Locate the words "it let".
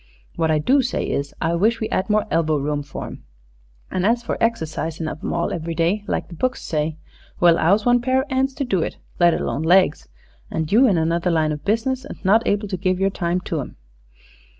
8.81-9.35